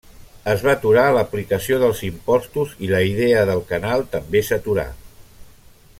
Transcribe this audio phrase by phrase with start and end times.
[0.53, 4.91] Es va aturar l'aplicació dels impostos i la idea del Canal també s'aturà.